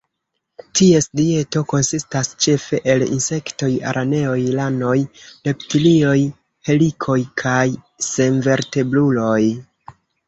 [0.77, 4.95] Ties dieto konsistas ĉefe el insektoj, araneoj, ranoj,
[5.49, 6.17] reptilioj,
[6.71, 7.63] helikoj kaj
[8.09, 9.37] senvertebruloj.